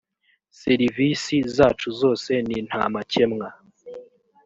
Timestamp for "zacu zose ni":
1.55-2.57